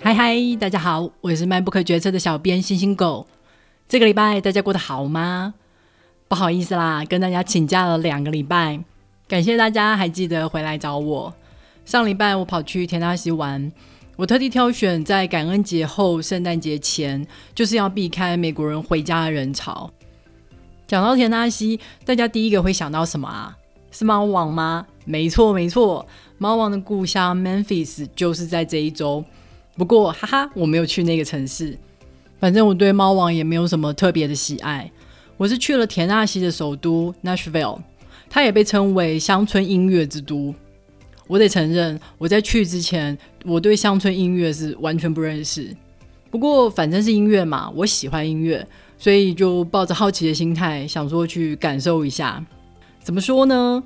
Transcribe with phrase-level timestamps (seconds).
[0.00, 3.26] 嗨嗨，大家好，我是卖不可决策的小编星星狗。
[3.88, 5.54] 这个礼拜大家过得好吗？
[6.28, 8.78] 不好意思啦，跟大家请假了两个礼拜，
[9.26, 11.34] 感谢大家还记得回来找我。
[11.84, 13.72] 上礼拜我跑去田纳西玩，
[14.14, 19.90] 我特地挑选在感恩节后、圣诞节前，就是要避开美国人回家的人潮。
[20.86, 23.56] 讲到田纳西，大家第一个会想到什么啊？
[23.90, 24.86] 是猫王吗？
[25.04, 26.06] 没错没错，
[26.38, 29.24] 猫王的故乡 Memphis 就是在这一周。
[29.78, 31.78] 不过，哈哈，我没有去那个城市。
[32.40, 34.90] 反正我对猫王也没有什么特别的喜爱。
[35.36, 37.78] 我是去了田纳西的首都 Nashville，
[38.28, 40.52] 它也被称为乡村音乐之都。
[41.28, 45.76] 我得承认，我在去之前，我对乡村音乐是完全不认识。
[46.28, 48.66] 不过，反正是音乐嘛，我喜欢音乐，
[48.98, 52.44] 所以就抱着好奇的心态，想说去感受一下。
[53.00, 53.82] 怎么说呢？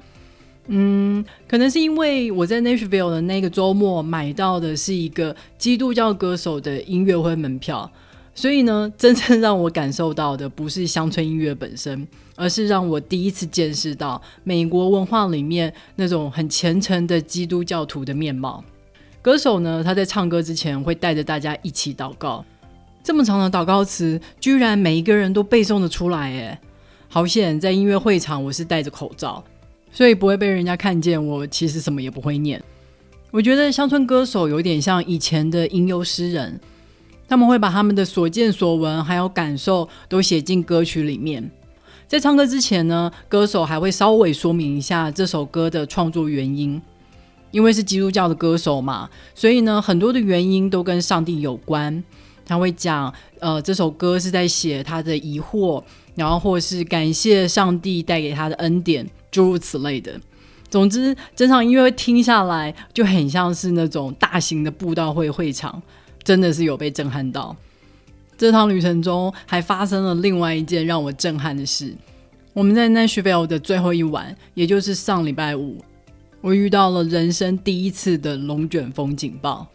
[0.69, 7.91] 嗯，可能是因为我在 Nashville 的那个周末买到的是一个基督教歌手的音乐会门票，
[8.33, 18.63] 所以呢，真正让我感受到的不是乡村音乐本身，而是让我第一次见识到美国文化里面那种很虔诚的基督教徒的面貌。
[19.21, 22.45] 歌手呢，他在唱歌之前会带着大家一起祷告，
[23.03, 26.61] 这么长的祷告词，居然每一个人都背诵的出来，哎，
[27.09, 27.59] 好险！
[27.59, 29.43] 在音乐会场我是戴着口罩。
[29.93, 32.63] 所以不会被人家看见，我其实什么也不会念。
[33.31, 36.59] 我觉得乡村歌手有点像以前的吟游诗人，
[37.29, 41.51] 他们会把他们的所见所闻还有感受都写进歌曲里面。
[42.09, 46.81] 在唱歌之前呢，歌手还会稍微说明一下这首歌的创作原因。
[47.51, 52.03] 因为是基督教的歌手嘛，所以呢，很多的原因都跟上帝有关。
[52.47, 55.83] 他会讲，呃，这首歌是在写他的疑惑，
[56.15, 59.07] 然后或是感谢上帝带给他的恩典。
[59.33, 60.21] 诸如此类的，
[60.71, 65.83] 总之，整场音乐会听下来就很像是那种大型的布道会会场，
[66.23, 67.57] 真的是有被震撼到。
[68.39, 71.95] 这趟旅程中还发生了另外一件让我震撼的事，
[72.53, 75.79] 我们在 Nashville 的最后一晚，也就是上礼拜五，
[76.41, 79.67] 我遇到了人生第一次的龙卷风警报。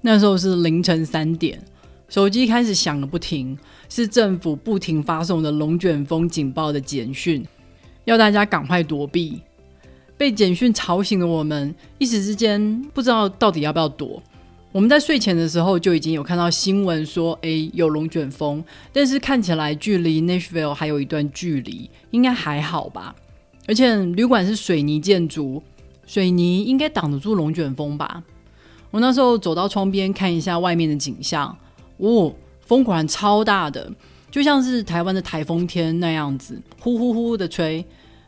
[0.00, 1.62] 那时候是凌晨三点，
[2.08, 3.56] 手机开始响个不停，
[3.88, 7.46] 是政府不停发送的龙卷风警报的简讯。
[8.08, 9.38] 要大家赶快躲避，
[10.16, 14.22] 被简讯吵醒的我们，一时之间不知道到底要不要躲。
[14.72, 18.64] 我们在睡前的时候就已经有看到新闻说，诶有龙卷风，
[18.94, 23.14] 但是看起来距离 Nashville 还有一段距离，应该还好吧？
[23.66, 25.62] 而且旅馆是水泥建筑，
[26.06, 28.22] 水泥应该挡得住龙卷风吧？
[28.90, 31.54] 我那时候走到窗边看一下外面的景象，
[31.98, 33.92] 哦，风果然超大的。
[34.30, 37.84] 就像是台湾的台风天那样子，呼呼呼的吹。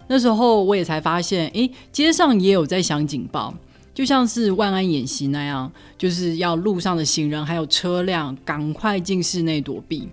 [0.06, 3.54] 那时候我也才发现，诶，街上也有在响警报，
[3.94, 10.08] 就像是万安演习那样，就是要路上的行人还有车辆赶快进室内躲避。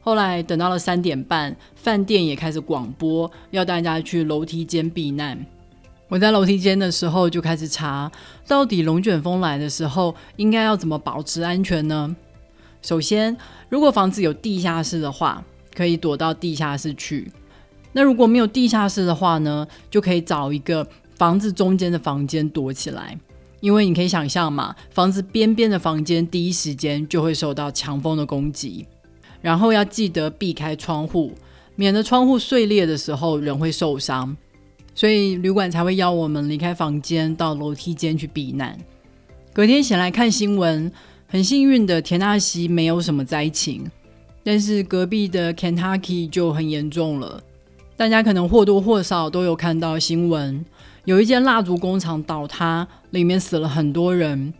[0.00, 5.38] 后来等到了三点半，饭店也开始广播要大家去楼梯间避难。
[6.08, 8.10] 我在楼梯间的时候就开始查，
[8.46, 12.14] 到底龙卷风来的时候应该要怎么保持安全呢？
[12.84, 13.34] 首先，
[13.70, 15.42] 如果房子有地下室的话，
[15.74, 17.32] 可以躲到地下室去。
[17.94, 20.86] 那如果没有地下室的话呢，就可以找一个
[21.16, 23.18] 房子中间的房间躲起来。
[23.60, 28.86] 因为你可以想象嘛，房子边边的房间第一时间就会受到强风的攻击。
[29.40, 31.32] 然后要记得避开窗户，
[31.76, 34.36] 免得窗户碎裂的时候人会受伤。
[34.94, 38.78] 所以旅馆才会要我们离开房间，到楼梯间去避难。
[39.54, 40.92] 隔天醒来看新闻。
[41.34, 43.84] 很幸运的，田纳西没有什么灾情，
[44.44, 47.42] 但是隔壁的 Kentucky 就很严重了。
[47.96, 50.64] 大家可能或多或少都有看到新闻，
[51.06, 54.54] 有一间蜡烛工厂倒塌，里面死了很多人，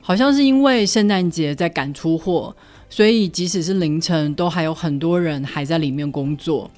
[0.00, 2.54] 好像是因为圣诞节在赶出货，
[2.88, 6.70] 所以即使是凌晨，都还有很多人还在里面工作。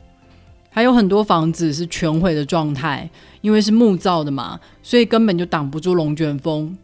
[0.70, 3.10] 还有很多房子是全毁的状态，
[3.42, 6.74] 因为是木造的嘛，所以根本就挡不住龙卷风。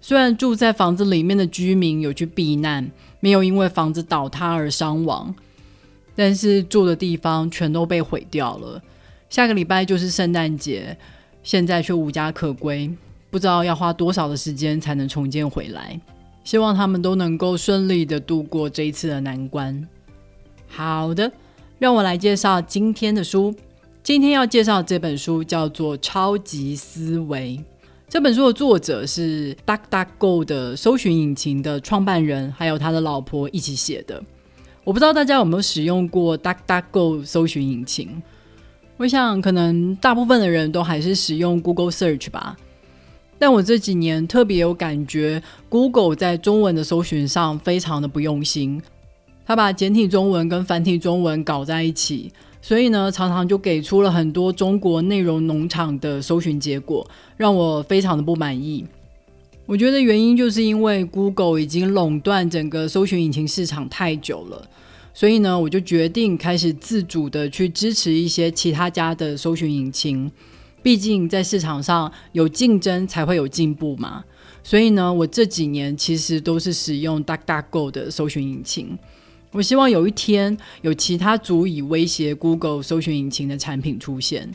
[0.00, 2.90] 虽然住在房子里面的居民有去避难，
[3.20, 5.34] 没有因为房子倒塌而伤亡，
[6.14, 8.80] 但是住的地方全都被毁掉了。
[9.28, 10.96] 下个礼拜就是圣诞节，
[11.42, 12.90] 现在却无家可归，
[13.30, 16.00] 不知道要花多少的时间才能重建回来。
[16.44, 19.86] 希望他们都能够顺利的度过这一次的难关。
[20.66, 21.30] 好的，
[21.78, 23.54] 让我来介绍今天的书。
[24.02, 27.58] 今天要介绍这本书叫做《超级思维》。
[28.10, 34.22] 这本书的作者是 DuckDuckGo 的搜寻引擎的创办人，还有他的老婆一起写的。
[34.82, 38.22] 我不知道大家有没有使用过 DuckDuckGo 搜寻引擎？
[38.96, 42.56] 我想可能大部分的人都还是使用 Google Search 吧。
[43.38, 48.80] 但我这几年特别有感觉，Google 在中文的搜寻上非常的不用心，
[49.44, 58.84] 他把简体中文跟繁体中文搞在一起，所以呢，常常就给出了很多中国内容农场的搜寻结果，让我非常的不满意。
[59.64, 64.68] 我觉得原因就是因为 Google 已经垄断整个搜寻引擎市场太久了，
[65.12, 70.30] 所以呢，我就决定开始自主的去支持一些其他家的搜寻引擎。
[70.82, 74.24] 毕竟在市场上有竞争才会有进步嘛，
[74.62, 78.96] 所以呢，我这几年其实都是使用 DuckDuckGo 的搜寻引擎。
[79.52, 84.50] 我希望有一天有其他足以威胁 Google 搜寻引擎的产品出现。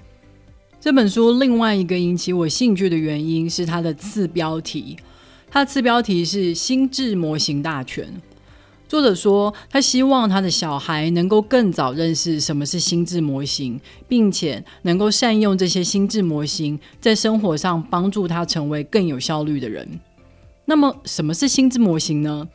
[0.80, 4.98] 这本书另外一个引起我兴趣的原因是它的次标题，
[5.50, 8.08] 它的次标题是“心智模型大全”。
[8.88, 20.00] 作者说，他希望他的小孩能够更早认识什么是心智模型，并且能够善用这些心智模型，在生活上帮助他成为更有效率的人。
[20.66, 22.48] 那么，什么是心智模型呢？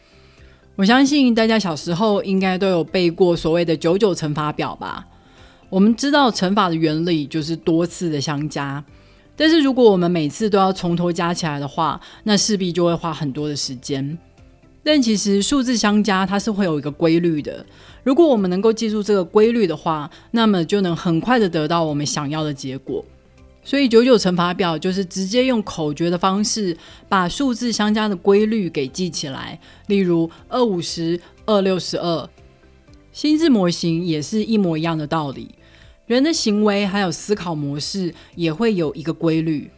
[0.78, 5.04] 我相信大家小时候应该都有背过所谓的九九乘法表吧？
[5.68, 8.84] 我们知道乘法的原理就是多次的相加，
[9.34, 14.16] 但是如果我们每次都要从头加起来的话，那势必就会花很多的时间。
[14.84, 17.66] 但其实数字相加它是会有一个规律的，
[18.04, 23.04] 如果我们能够记住这个规律的话，那么就能很快的得到我们想要的结果。
[23.62, 26.76] 所以九九乘法表就是直接用口诀的方式
[27.08, 29.58] 把数字相加的规律给记起来。
[29.88, 32.28] 例如二五十、二六十二，
[33.12, 35.54] 心智模型也是一模一样的道理。
[36.06, 39.70] 人的行为还有思考模式也会有一个规律，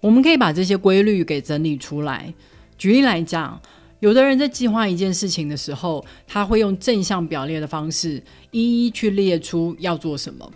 [0.00, 2.34] 我们可以把这些规律给整理出来。
[2.76, 3.60] 举例来讲。
[4.00, 8.22] 有的人在计划一件事情的时候，他会用正向表列的方式
[8.52, 10.48] 一一去列出要做什么；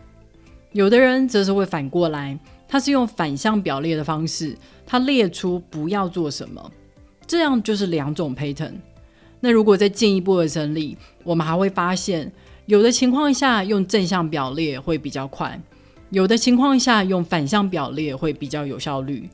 [0.73, 6.71] 有的人则是会反过来，他是用反向表列的方式，他列出不要做什么。
[7.27, 8.75] 这样就是两种 pattern。
[9.41, 12.33] 那如果再进一步的整理，我们还会发现，
[12.67, 15.61] 有的情况下用正向表列会比较快，
[16.11, 19.29] 有的情况下用反向表列会比较有效率。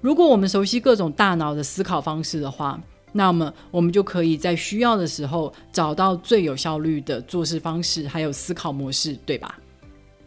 [0.00, 2.80] 如果我们熟悉各种大脑的思考方式的话，
[3.12, 9.58] 那么，我们就可以在需要的时候找到最有效率的做事方式，还有思考模式，对吧？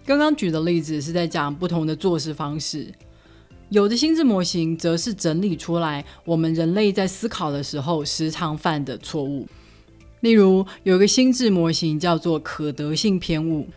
[0.06, 2.92] 刚刚举的例子是在讲不同的做事方式，
[3.69, 9.48] 有的心智模型则是整理出来我们人类在思考的时候时常犯的错误。
[10.21, 13.68] 例如，有一个心智模型叫做可得性偏误，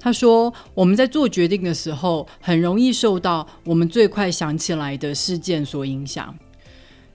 [0.00, 6.34] 他说我们在做决定的时候，很容易受到我们最快想起来的事件所影响。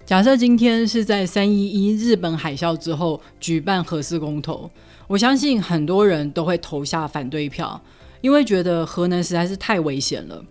[0.06, 4.70] 假设今天是在三一一日本海啸之后举办核四公投，
[5.08, 7.82] 我相信很多人都会投下反对票，
[8.22, 10.44] 因为觉得核能实在是太危险了。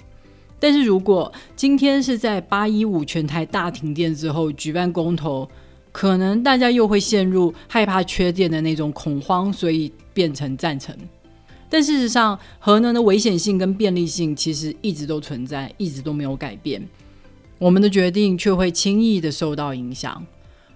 [0.58, 5.48] 但是如果今天是在八一五全台大停电之后举办公投，
[5.90, 10.94] 可能大家又会陷入害怕缺电的那种恐慌，所以变成赞成。
[11.68, 16.86] 但事实上，核能的危险性跟便利性其实一直都存在，一直都没有改变。
[17.58, 20.26] 我们的决定却会轻易的受到影响，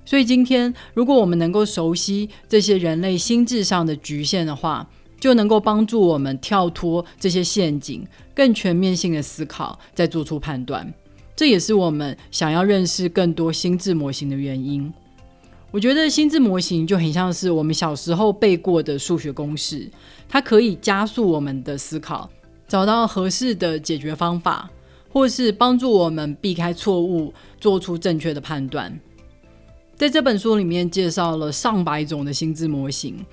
[0.05, 4.89] 所以今天如果我们能够熟悉这些人类心智上的局限的话，
[5.25, 10.93] 就能够帮助我们跳脱这些陷阱，更全面性的思考，再做出判断。
[11.35, 14.93] 这也是我们想要认识更多心智模型的原因。
[15.71, 19.91] 我觉得心智模型就很像是我们小时候背过的数学公式，
[20.29, 22.29] 它可以加速我们的思考，
[22.69, 24.71] 找到合适的解决方法。
[25.09, 29.01] 或是帮助我们避开错误，做出正确的判断。
[29.97, 33.25] 在这本书里面介绍了上百种的心智模型，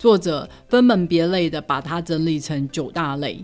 [0.00, 3.38] 作者分门别类的把它整理成九大类。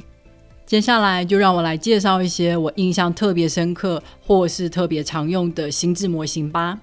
[0.65, 6.81] 接下来就让我来介绍一些我印象特别深刻或是特别常用的心智模型吧。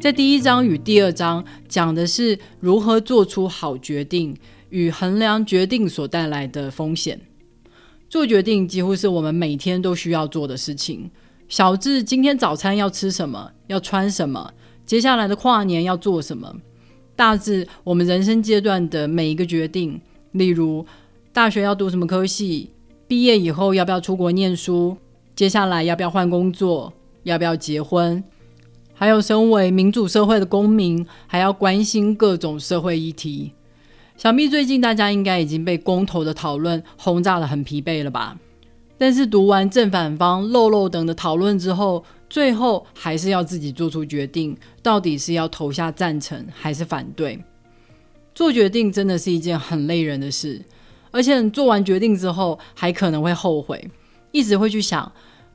[0.00, 4.36] 在第一章与第二章讲的是如何做出好决定。
[4.70, 7.20] 与衡量决定所带来的风险，
[8.10, 11.08] 做决定几乎是我们每天都需要做的事情。
[11.48, 14.52] 小智今天早餐要吃什么，要穿什么，
[14.84, 16.48] 接下来的跨年要做什么；
[17.14, 20.00] 大致我们人生阶段的每一个决定，
[20.32, 20.84] 例如
[21.32, 22.70] 大学要读什么科系，
[23.06, 24.96] 毕业以后要不要出国念书，
[25.36, 28.24] 接下来要不要换工作，要不要结婚，
[28.92, 33.52] 还有身为民主社会的公民，还要关心各种社会议题。
[34.16, 38.36] 想必最近大家应该已经被公投的讨论轰炸的很疲惫了吧？
[38.98, 47.38] 但是读完正反方漏漏等的讨论之后，最后还是要自己做出决定，到底是要投下赞成还是反对？
[48.34, 50.62] 做决定真的是一件很累人的事，
[51.10, 53.90] 而且做完决定之后还可能会后悔，
[54.32, 55.10] 一直会去想，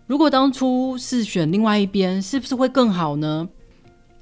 [0.08, 3.48] 如果当初是选另外一边，是不是会更好呢？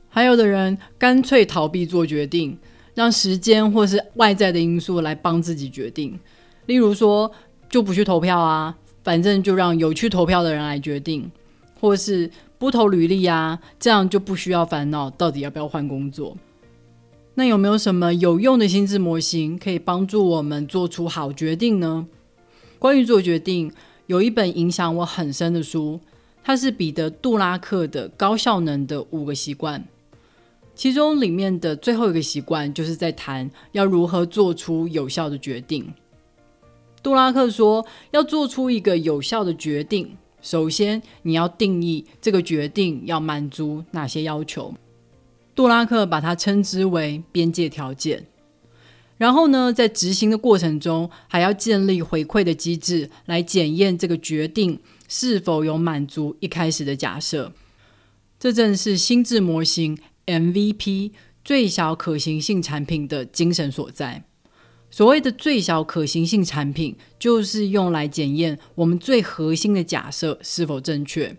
[0.09, 2.57] 还有的人干脆逃避做决定，
[2.95, 6.19] 让时间或是外在的因素来帮自己决定，
[6.65, 7.31] 例如说
[7.69, 8.75] 就不去投票啊，
[9.09, 11.31] 反正就让有去投票的人来决定，
[11.81, 16.37] 或是不投履历啊，这样就不需要烦恼到底要不要换工作。
[17.33, 22.05] 那有没有什么有用的心智模型可以帮助我们做出好决定呢？
[22.77, 23.71] 关于做决定，
[24.05, 25.99] 有一本影响我很深的书，
[26.43, 29.81] 它是彼得·杜拉克的《高效能的五个习惯》。
[30.75, 35.91] 其中里面的最后一个习惯，就是在谈要如何做出有效的决定。
[37.01, 44.73] 杜拉克说，要做出一个有效的决定，首先你要定义这个决定要满足哪些要求。
[45.55, 48.25] 杜拉克把它称之为边界条件。
[49.17, 57.51] 然后呢，在执行的过程中，还要建立回馈的机制，来检验这个决定是否有满足一开始的假设。
[58.39, 59.97] 这正是心智模型。
[60.25, 61.11] MVP
[61.43, 64.25] 最小可行性产品的精神所在。
[64.91, 71.35] 所谓的最小可行性产品，就是用来检验我们最核心的假设是否正确。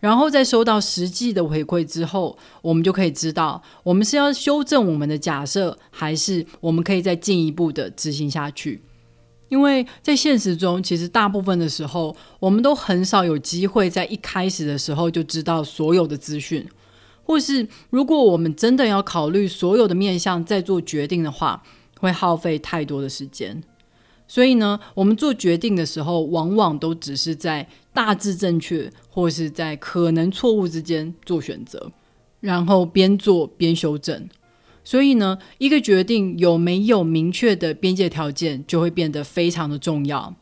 [0.00, 8.82] 然后在收到实际的回馈之后，我们就可以知道，我们是要修正我们的假设，还是我们可以再进一步的执行下去。
[9.48, 16.66] 因为在现实中，其实大部分的时候，我们都很少有机会在一开始的时候就知道所有的资讯。
[17.22, 21.62] 或是，如果我们真的要考虑所有的面向再做决定的话，
[22.04, 23.62] 会耗费太多的时间。
[24.26, 31.92] 所以呢，我们做决定的时候，往往都只是在大致正确或是在可能错误之间做选择，
[32.40, 34.28] 然后边做边修正。
[34.82, 40.34] 所以呢，一个决定有没有明确的边界条件，就会变得非常的重要。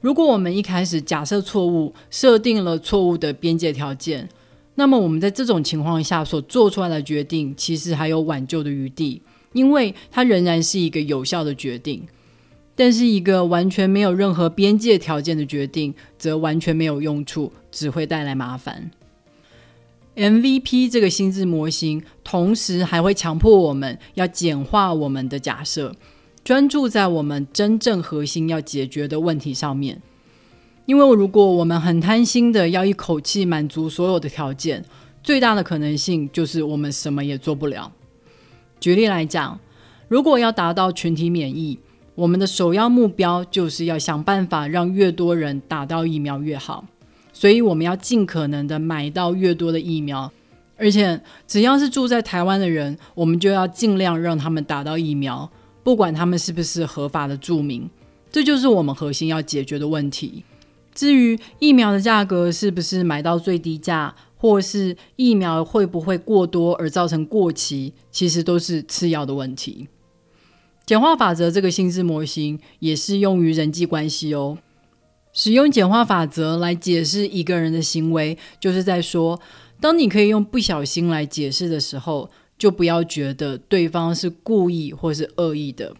[0.00, 4.28] 如果我们一开始假设错误，设定了错误的边界条件。
[4.76, 9.20] 那么我们在这种情况下所做出来的决定，其实还有挽救的余地，
[9.52, 12.06] 因为它仍然是一个有效的决定。
[12.74, 18.90] 但是一个完全没有任何边界条件的决定，则完全没有用处，只会带来麻烦。
[20.14, 25.92] MVP 这个心智模型，同时还会强迫我们要简化我们的假设，
[26.44, 30.00] 专注在我们真正核心要解决的问题上面。
[30.86, 34.84] 因为如果我们很贪心的要一口气满足所有的条件，
[35.22, 37.92] 最大的可能性就是我们什么也做不了。
[38.80, 39.58] 举例来讲，
[40.08, 41.78] 如果要达到群体免疫，
[42.14, 46.84] 我们的首要目标就是要想办法让越多人打到疫苗越好。
[47.32, 50.32] 所以我们要尽可能的买到越多的疫苗，
[50.76, 55.48] 而且只要是住在台湾的人，我们就要尽量让他们打到疫苗，
[55.84, 57.88] 不管他们是不是合法的住民。
[58.32, 60.42] 这就是我们核心要解决的问题。
[60.92, 69.88] 至于疫苗的价格是不是买到最低价，或是疫苗会不会过多而造成过期，其实都是次要的问题。
[70.86, 74.56] 简化法则这个心智模型也适用于人际关系哦。
[75.32, 79.38] 使用简化法则来解释一个人的行为，就是在说，
[79.80, 85.94] 当你可以用不小心来解释的时候，就不要觉得对方是故意或是恶意的。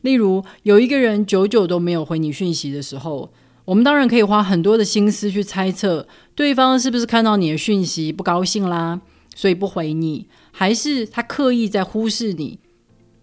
[0.00, 3.32] 例如，有一个人久久都没有回你讯息的时候。
[3.66, 9.00] 我们当然可以花很多的心思去猜测对方是不是看到你的讯息不高兴啦，
[9.34, 12.60] 所以不回你，还是他刻意在忽视你。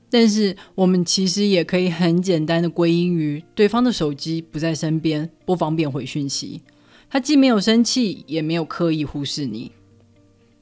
[0.10, 6.62] 但是我们其实也可以很简单的归因于对方的手机不在身边，不方便回讯息。
[7.10, 9.72] 他既没有生气，也没有刻意忽视你。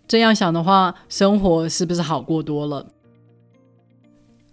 [0.07, 2.87] 这样想的话，生活是不是好过多了？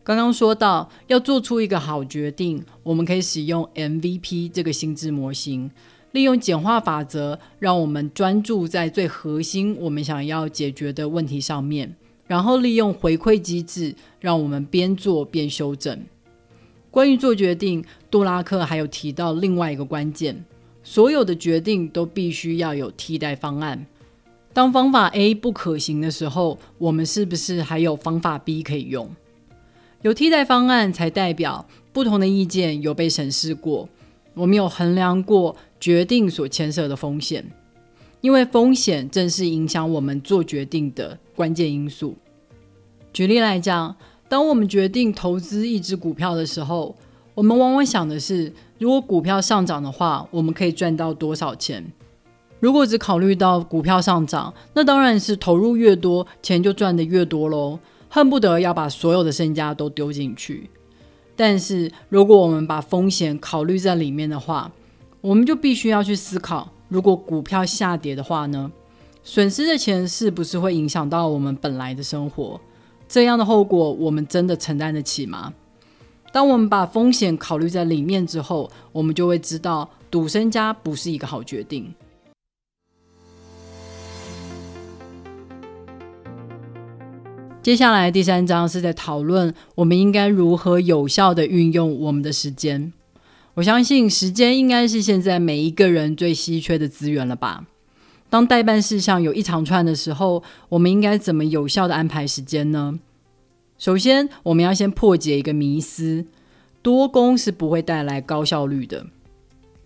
[0.09, 5.71] 刚刚说到要做出一个好决定，我们可以使用 MVP 这个心智模型，
[6.13, 11.95] 利用简化法则，让我们专注在最核心我们想要解决的问题上面，
[12.27, 16.01] 然后利用回馈机制，让我们边做边修正。
[16.91, 20.43] 关于做决定，杜拉克还有提到另外一个关键：
[20.83, 23.85] 所有的决定都必须要有替代方案。
[24.55, 29.07] 当方法 A 不可行的时候，我们是不是还有方法 B 可以用？
[30.03, 33.89] 有替代方案，才代表不同的意见有被审视过。
[34.35, 37.45] 我们有衡量过决定所牵涉的风险，
[38.21, 42.15] 因为风险正是影响我们做决定的关键因素。
[43.13, 43.97] 举例来讲，
[44.29, 46.95] 当我们决定投资一只股票的时候，
[47.35, 51.85] 我们往往想的是，如果股票上涨的话，我们可以赚到多少钱？
[52.61, 57.81] 如果只考虑到股票上涨，那当然是投入越多，钱就赚得越多喽。
[58.09, 60.71] 恨不得要把所有的身家都丢进去，
[61.37, 64.73] 但是如果我们把风险考虑在里面的话，
[65.21, 68.73] 我们就必须要去思考，如果股票下跌的话呢，
[69.23, 72.61] 损失的钱是不是会影响到我们本来的生活？
[73.09, 75.53] 这样的后果，我们真的承担得起吗？
[76.33, 81.95] 当我们把风险考虑在里面之后，我们就会知道赌身家不是一个好决定。
[87.69, 92.95] 接下来第三章是在讨论我们应该如何有效的运用我们的时间。
[93.53, 97.67] 我相信时间应该是现在每一个人最稀缺的资源了吧？
[98.31, 102.99] 当代办事项有一长串的时候，我们应该怎么有效的安排时间呢？
[103.77, 106.25] 首先，我们要先破解一个迷思：
[106.81, 109.05] 多工是不会带来高效率的。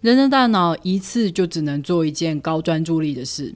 [0.01, 3.53] 人的大脑一次就只能做一件高专注力的事。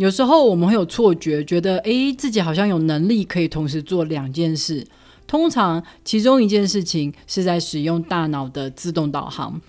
[0.00, 4.86] 有时候我们会有错觉，觉得诶自己好像有能力可以同时做两件事。
[5.26, 9.60] 通常，其中一件事情是在使用大脑的自动导航。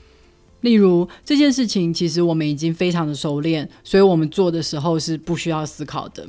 [0.62, 6.26] 例如这件事情，其实我们已经非常的熟练，所以我们做的时候是不需要思考的。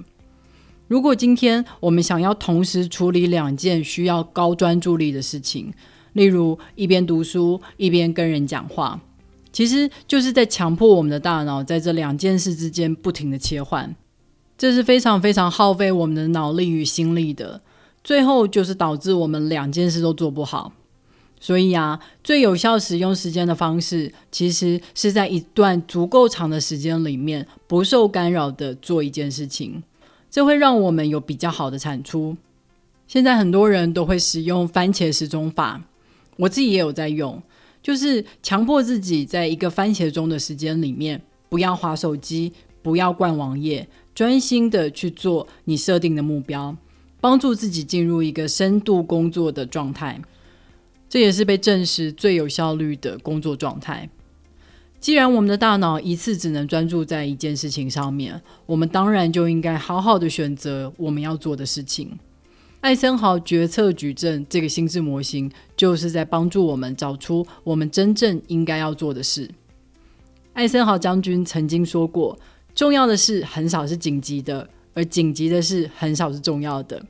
[0.88, 5.72] 如果今天我们想要同时处理两件需要高专注力的事情，
[6.14, 9.00] 例如一边读书一边跟人讲话，
[9.52, 13.94] 其实就是在强迫我们的大脑在这两件事之间不停的切换，
[14.56, 17.60] 这是非常非常耗费我们的脑力与心力的，
[18.02, 20.72] 最后就是导致我们两件事都做不好。
[21.38, 29.82] 所以啊，最有效使用时间的方式，其实是在一段足够长的时间里面，不受干扰的做一件事情，
[30.30, 32.36] 这会让我们有比较好的产出。
[33.08, 35.82] 现在很多人都会使用番茄时钟法，
[36.36, 37.42] 我自己也有在用，
[37.82, 46.76] 就是强迫自己在一个番茄钟的时间里面，不要划手机，不要逛网页，专心的去做你设定的目标，
[47.20, 50.20] 帮助自己进入一个深度工作的状态。
[51.08, 54.08] 这也是被证实最有效率的工作状态。
[54.98, 62.18] 既然我们的大脑一次只能专注在一件事情上面，我们当然就应该好好的选择我们要做的事情。
[62.82, 69.48] 艾森豪决策矩阵这个心智模型，就是在帮助我们找出我们真正应该要做的事。
[70.52, 72.36] 艾森豪将军曾经说过
[72.74, 77.00] ：“重要的事很少是紧急的，而紧急的事很少是重要的。”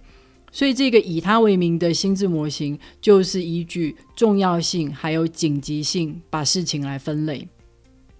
[0.52, 7.48] 所以，这个以他为名的心智模型，就是依据重要性还有紧急性，把事情来分类。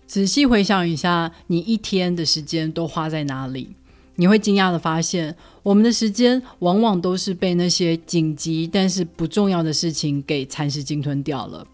[0.07, 3.77] 仔细回想一下，你一天的时间都花在哪里？
[4.23, 11.67] 你会惊讶的发现，我们的时间往往都是被那些紧急但是不重要的事情给蚕食鲸吞掉了。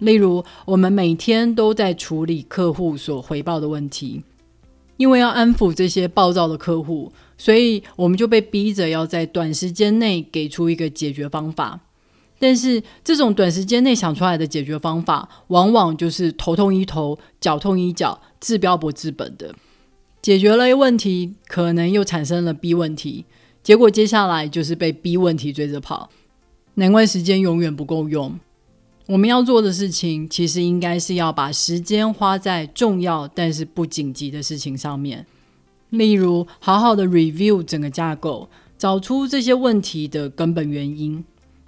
[0.00, 4.22] 例如，我们每天都在处理客户所回报的问题，
[4.98, 7.10] 因为要安抚这些暴躁的客户。
[7.38, 11.80] 所以我们就被逼着要在短时间内给出一个解决方法，
[12.38, 19.54] 但是这种短时间内想出来的解决方法，往往就是头痛医头，脚痛医脚，治标不治本的。
[20.26, 23.26] 解决了 A 问题，可能又产生了 B 问题，
[23.62, 26.10] 结果接下来就是被 B 问题追着跑。
[26.74, 28.36] 难怪时间永远不够用。
[29.06, 35.24] 我们要做的事情，其实应该是要把时间花在重要但是不紧急的事情上面。
[35.90, 41.24] 例如，好好的 review 整个架构，找出这些问题的根本原因，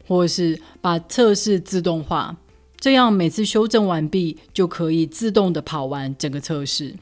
[0.09, 2.37] 或是把测试自动化，
[2.81, 6.97] 这样每次修正完毕就可以自动的跑完整个测试，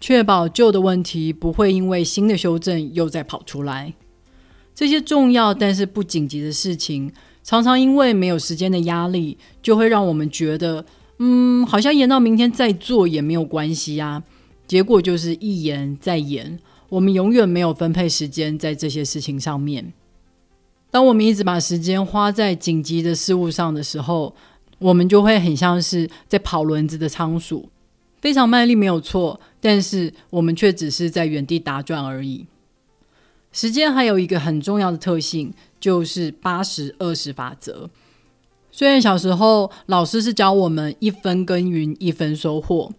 [0.00, 3.92] 确保旧的问题不会因为新的修正又再跑出来。
[4.74, 10.84] 这些重要但是不紧急的事情，常常因为没有时间的压力，就会让我们觉得，
[11.18, 14.22] 嗯，好像延到明天再做也没有关系呀。
[14.66, 16.58] 结果就是一延再延，
[16.88, 19.92] 我们永远没有分配时间在这些事情上面。
[20.90, 24.34] 当我们一直把时间花在紧急的事物上的时候，
[24.78, 27.68] 我们就会很像是在跑轮子的仓鼠，
[28.20, 32.46] 非常卖力没有错，但是我们却只是在原地打转而已。
[33.52, 37.90] 时间还有一个很重要的特性，就是八十二十法则。
[38.70, 42.92] 虽然小时候老师是教我们一分耕耘一分收获。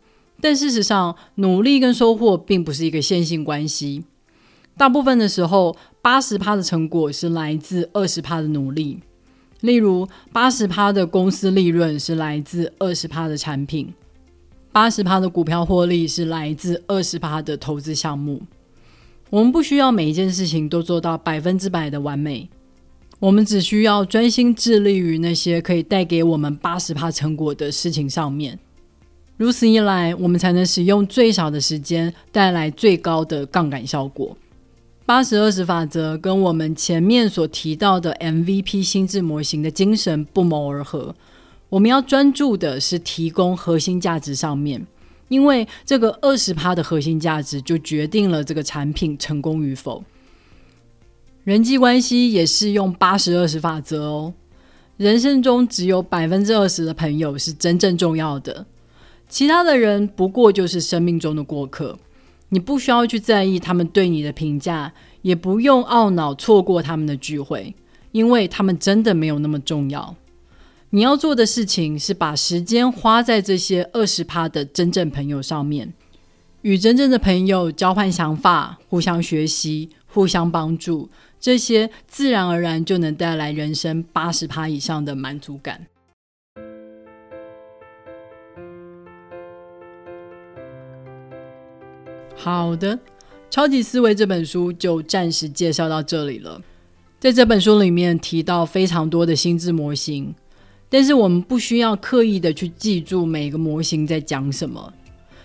[0.43, 4.03] 但事实上，努力跟收获并不是一个线性关系。
[4.75, 9.01] 大部分的时候，八十趴的成果是来自二十趴的努力。
[9.59, 13.93] 例如，八十趴的公司利润是来自二十趴的产品，
[14.71, 18.41] 八十趴的股票获利是来自二十趴的投资项目。
[19.29, 22.49] 我们不需要每一件事情都做到百分之百的完美，
[23.19, 28.57] 我们只需要专心致力于那些可以带给我们八十趴成果的事情上面。
[29.35, 34.37] 如此一来，我们才能使用最少的时间带来最高的杠杆效果。
[35.05, 41.13] 八十二十法则跟我们前面所提到的 MVP 心智模型的精神不谋而合。
[41.71, 44.85] 我们要专注的是提供核心价值上面，
[45.29, 50.03] 因为这个二十趴的核心价值就决定了这个产品成功与否。
[51.45, 54.33] 人际关系也是用八十二十法则哦，
[54.97, 58.65] 人生中只有百分之二十的朋友是真正重要的，
[59.29, 61.97] 其他的人不过就是生命中的过客。
[62.49, 67.73] 你不需要去在意他们对你的评价，也不用懊恼错过他们的聚会，
[68.11, 70.13] 因为他们真的没有那么重要。
[70.93, 75.93] 你要做的事情是把时间花在这些二十趴的真正朋友上面，
[76.63, 85.87] 与真正的朋友交换想法，互相学习，互相帮助，这些自然而然就能带来人生八十趴以上的满足感。
[92.35, 92.97] 好的，
[93.49, 96.61] 《超级思维》这本书就暂时介绍到这里了。
[97.17, 100.35] 在这本书里面提到非常多的心智模型。
[100.93, 104.91] 但是我们不需要刻意的去记住每个模型在讲什么。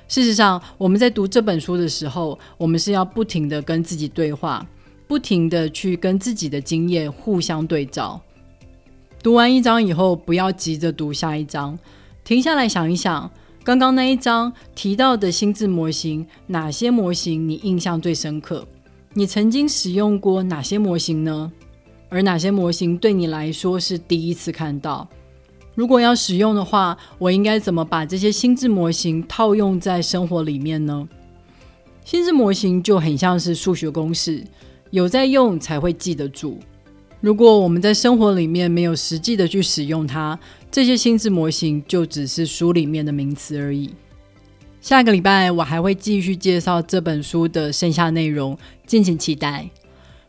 [0.09, 4.67] 事实上，我们在读这本书的时候，我们是要不停的跟自己对话，
[5.07, 8.21] 不停的去跟自己的经验互相对照。
[9.23, 11.79] 读完一章以后，不要急着读下一章，
[12.25, 13.31] 停下来想一想，
[13.63, 18.67] 刚刚那一章提到的心智模型，哪些模型你印象最深刻？
[19.15, 21.53] 你曾经使用过哪些模型呢？
[22.09, 25.09] 而哪些模型对你来说是第一次看到？
[25.77, 31.07] 如果要使用的话，我应该怎么把这些心智模型套用在生活里面呢？
[32.03, 34.43] 心智模型就很像是数学公式，
[34.91, 36.59] 有在用才会记得住。
[37.21, 40.39] 如果我们在生活里面没有实际的去使用它，
[40.71, 43.95] 这些心智模型就只是书里面的名词而已。
[44.81, 49.69] 下个礼拜我还会继续介绍这本书的剩下内容，敬请期待。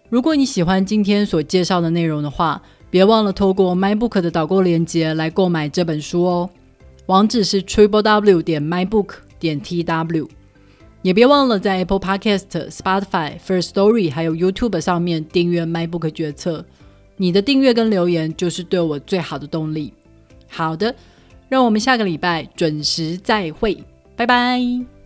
[0.09, 6.49] 如果你喜欢今天所介绍的内容的话，别忘了透过 MyBook 的导购链接来购买这本书哦，
[7.07, 10.27] 网址是 triple w 点 mybook 点 tw。
[11.03, 16.65] 也别忘了在 Apple Podcast、Spotify、First Story 还有 YouTube 上面订阅 MyBook 决策。
[17.17, 19.93] 你的订阅跟留言就是对我最好的动力。
[20.49, 20.93] 好的，
[21.49, 23.77] 让我们下个礼拜准时再会，
[24.15, 24.96] 拜拜。